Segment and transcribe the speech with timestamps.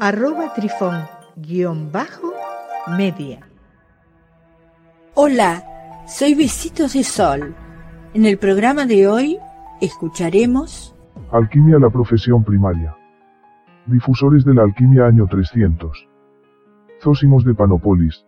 [0.00, 0.94] arroba trifón
[1.36, 2.32] guion bajo
[2.96, 3.40] media.
[5.14, 5.64] Hola,
[6.06, 7.54] soy Besitos de Sol.
[8.14, 9.38] En el programa de hoy
[9.80, 10.94] escucharemos
[11.32, 12.96] Alquimia la profesión primaria.
[13.86, 15.90] Difusores de la alquimia año 300.
[17.02, 18.24] Zósimos de Panópolis.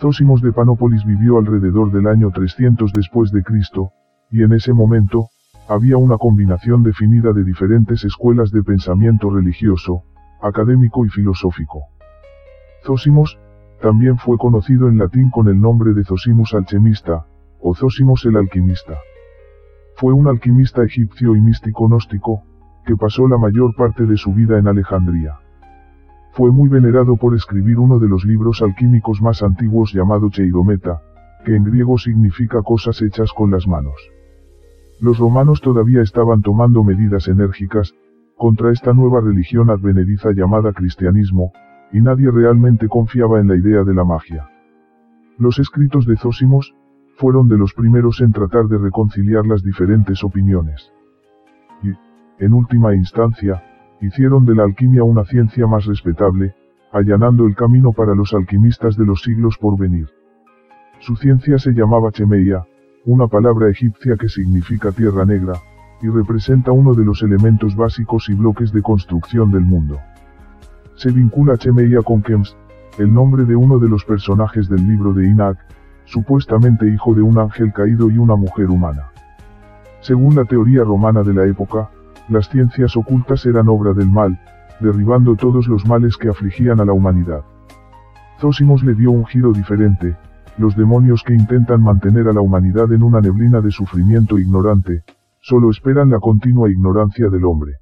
[0.00, 3.90] Zósimos de Panópolis vivió alrededor del año 300 después de Cristo,
[4.30, 5.26] y en ese momento,
[5.68, 10.04] había una combinación definida de diferentes escuelas de pensamiento religioso,
[10.40, 11.84] académico y filosófico.
[12.84, 13.38] Zósimos,
[13.80, 17.26] también fue conocido en latín con el nombre de Zosimus alchemista,
[17.60, 18.98] o Zósimos el alquimista.
[19.96, 22.42] Fue un alquimista egipcio y místico gnóstico,
[22.84, 25.38] que pasó la mayor parte de su vida en Alejandría.
[26.32, 31.02] Fue muy venerado por escribir uno de los libros alquímicos más antiguos llamado Cheirometa,
[31.44, 33.96] que en griego significa cosas hechas con las manos.
[35.00, 37.94] Los romanos todavía estaban tomando medidas enérgicas,
[38.38, 41.52] contra esta nueva religión advenediza llamada cristianismo,
[41.92, 44.48] y nadie realmente confiaba en la idea de la magia.
[45.38, 46.74] Los escritos de Zósimos,
[47.16, 50.92] fueron de los primeros en tratar de reconciliar las diferentes opiniones.
[51.82, 51.90] Y,
[52.42, 53.62] en última instancia,
[54.00, 56.54] hicieron de la alquimia una ciencia más respetable,
[56.92, 60.08] allanando el camino para los alquimistas de los siglos por venir.
[61.00, 62.66] Su ciencia se llamaba Chemeia,
[63.04, 65.54] una palabra egipcia que significa tierra negra,
[66.02, 69.98] y representa uno de los elementos básicos y bloques de construcción del mundo.
[70.94, 72.56] Se vincula Chemeia con Kems,
[72.98, 75.58] el nombre de uno de los personajes del libro de Inak,
[76.04, 79.10] supuestamente hijo de un ángel caído y una mujer humana.
[80.00, 81.90] Según la teoría romana de la época,
[82.28, 84.38] las ciencias ocultas eran obra del mal,
[84.80, 87.42] derribando todos los males que afligían a la humanidad.
[88.40, 90.16] Zósimos le dio un giro diferente,
[90.56, 95.02] los demonios que intentan mantener a la humanidad en una neblina de sufrimiento ignorante,
[95.40, 97.78] solo esperan la continua ignorancia del hombre.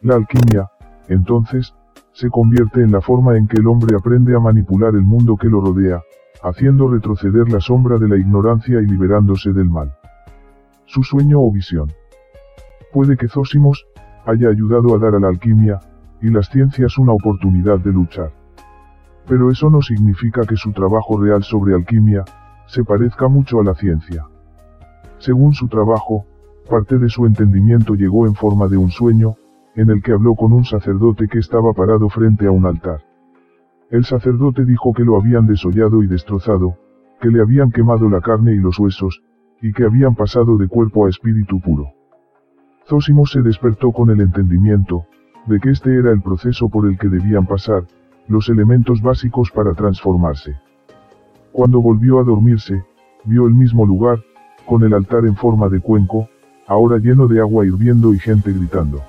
[0.00, 0.68] La alquimia,
[1.08, 1.74] entonces,
[2.12, 5.48] se convierte en la forma en que el hombre aprende a manipular el mundo que
[5.48, 6.02] lo rodea,
[6.42, 9.94] haciendo retroceder la sombra de la ignorancia y liberándose del mal.
[10.84, 11.90] Su sueño o visión.
[12.92, 13.86] Puede que Zósimos,
[14.26, 15.80] haya ayudado a dar a la alquimia,
[16.20, 18.30] y las ciencias una oportunidad de luchar.
[19.26, 22.24] Pero eso no significa que su trabajo real sobre alquimia,
[22.66, 24.26] se parezca mucho a la ciencia.
[25.18, 26.26] Según su trabajo,
[26.68, 29.34] Parte de su entendimiento llegó en forma de un sueño,
[29.74, 33.00] en el que habló con un sacerdote que estaba parado frente a un altar.
[33.90, 36.76] El sacerdote dijo que lo habían desollado y destrozado,
[37.20, 39.22] que le habían quemado la carne y los huesos,
[39.60, 41.88] y que habían pasado de cuerpo a espíritu puro.
[42.86, 45.04] Zósimo se despertó con el entendimiento,
[45.46, 47.84] de que este era el proceso por el que debían pasar,
[48.28, 50.56] los elementos básicos para transformarse.
[51.52, 52.84] Cuando volvió a dormirse,
[53.24, 54.20] vio el mismo lugar,
[54.66, 56.28] con el altar en forma de cuenco,
[56.66, 59.02] ahora lleno de agua hirviendo y gente gritando.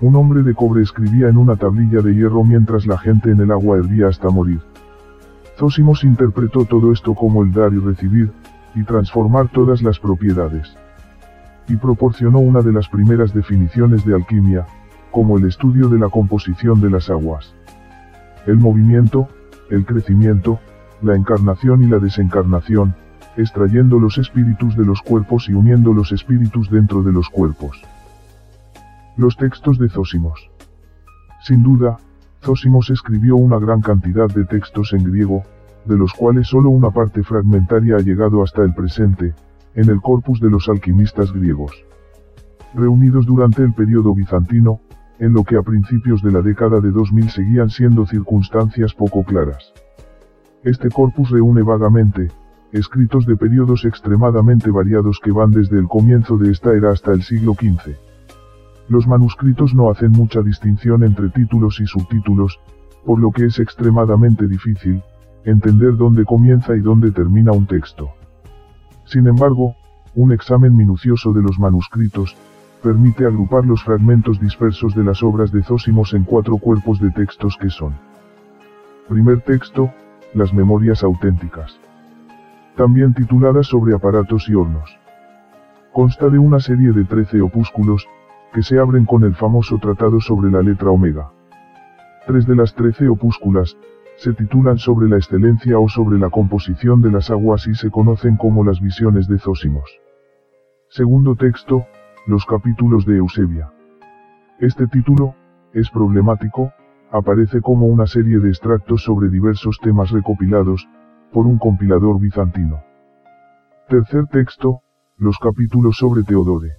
[0.00, 3.50] Un hombre de cobre escribía en una tablilla de hierro mientras la gente en el
[3.50, 4.60] agua hervía hasta morir.
[5.56, 8.32] Zósimos interpretó todo esto como el dar y recibir,
[8.74, 10.76] y transformar todas las propiedades.
[11.68, 14.66] Y proporcionó una de las primeras definiciones de alquimia,
[15.12, 17.54] como el estudio de la composición de las aguas.
[18.46, 19.28] El movimiento,
[19.70, 20.58] el crecimiento,
[21.02, 22.94] la encarnación y la desencarnación,
[23.36, 27.82] extrayendo los espíritus de los cuerpos y uniendo los espíritus dentro de los cuerpos.
[29.16, 30.50] Los textos de Zósimos.
[31.42, 31.98] Sin duda,
[32.42, 35.42] Zósimos escribió una gran cantidad de textos en griego,
[35.84, 39.34] de los cuales solo una parte fragmentaria ha llegado hasta el presente,
[39.74, 41.72] en el corpus de los alquimistas griegos.
[42.74, 44.80] Reunidos durante el periodo bizantino,
[45.18, 49.72] en lo que a principios de la década de 2000 seguían siendo circunstancias poco claras.
[50.64, 52.28] Este corpus reúne vagamente,
[52.74, 57.22] escritos de periodos extremadamente variados que van desde el comienzo de esta era hasta el
[57.22, 57.94] siglo XV.
[58.88, 62.58] Los manuscritos no hacen mucha distinción entre títulos y subtítulos,
[63.06, 65.00] por lo que es extremadamente difícil,
[65.44, 68.10] entender dónde comienza y dónde termina un texto.
[69.04, 69.76] Sin embargo,
[70.16, 72.36] un examen minucioso de los manuscritos,
[72.82, 77.56] permite agrupar los fragmentos dispersos de las obras de Zósimos en cuatro cuerpos de textos
[77.56, 77.94] que son.
[79.08, 79.92] Primer texto,
[80.34, 81.78] las memorias auténticas
[82.76, 84.98] también titulada Sobre aparatos y hornos.
[85.92, 88.08] Consta de una serie de 13 opúsculos,
[88.52, 91.30] que se abren con el famoso tratado sobre la letra omega.
[92.26, 93.76] Tres de las trece opúsculas,
[94.16, 98.36] se titulan sobre la excelencia o sobre la composición de las aguas y se conocen
[98.36, 99.90] como las visiones de Zósimos.
[100.88, 101.84] Segundo texto,
[102.26, 103.72] los capítulos de Eusebia.
[104.60, 105.34] Este título,
[105.72, 106.72] es problemático,
[107.10, 110.88] aparece como una serie de extractos sobre diversos temas recopilados,
[111.34, 112.84] por un compilador bizantino.
[113.88, 114.82] Tercer texto,
[115.16, 116.74] los capítulos sobre Teodore.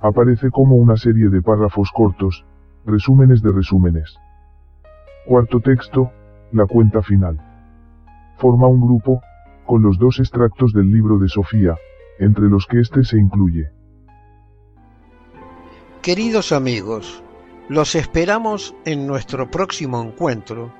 [0.00, 2.44] Aparece como una serie de párrafos cortos,
[2.84, 4.16] resúmenes de resúmenes.
[5.24, 6.10] Cuarto texto,
[6.50, 7.38] la cuenta final.
[8.38, 9.22] Forma un grupo,
[9.66, 11.76] con los dos extractos del libro de Sofía,
[12.18, 13.70] entre los que éste se incluye.
[16.02, 17.22] Queridos amigos,
[17.68, 20.79] los esperamos en nuestro próximo encuentro